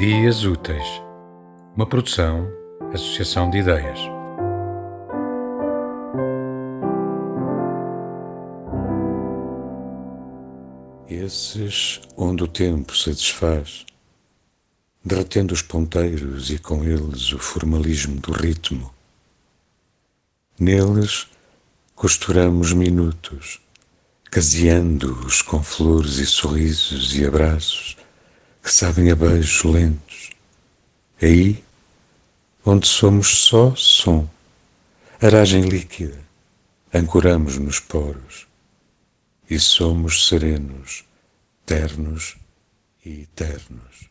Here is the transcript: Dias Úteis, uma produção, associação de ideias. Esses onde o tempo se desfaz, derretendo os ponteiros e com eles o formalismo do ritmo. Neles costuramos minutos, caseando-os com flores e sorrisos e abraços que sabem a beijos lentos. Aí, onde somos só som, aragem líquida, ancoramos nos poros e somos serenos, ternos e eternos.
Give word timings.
Dias 0.00 0.44
Úteis, 0.44 1.02
uma 1.76 1.84
produção, 1.84 2.50
associação 2.90 3.50
de 3.50 3.58
ideias. 3.58 4.00
Esses 11.06 12.00
onde 12.16 12.42
o 12.42 12.48
tempo 12.48 12.96
se 12.96 13.10
desfaz, 13.10 13.84
derretendo 15.04 15.52
os 15.52 15.60
ponteiros 15.60 16.48
e 16.48 16.58
com 16.58 16.82
eles 16.82 17.30
o 17.34 17.38
formalismo 17.38 18.18
do 18.22 18.32
ritmo. 18.32 18.90
Neles 20.58 21.28
costuramos 21.94 22.72
minutos, 22.72 23.60
caseando-os 24.30 25.42
com 25.42 25.62
flores 25.62 26.16
e 26.16 26.24
sorrisos 26.24 27.14
e 27.14 27.26
abraços 27.26 27.99
que 28.62 28.72
sabem 28.72 29.10
a 29.10 29.14
beijos 29.14 29.62
lentos. 29.64 30.30
Aí, 31.20 31.62
onde 32.64 32.86
somos 32.86 33.44
só 33.44 33.74
som, 33.74 34.28
aragem 35.20 35.62
líquida, 35.62 36.18
ancoramos 36.92 37.58
nos 37.58 37.78
poros 37.80 38.46
e 39.48 39.58
somos 39.58 40.28
serenos, 40.28 41.04
ternos 41.66 42.36
e 43.04 43.22
eternos. 43.22 44.10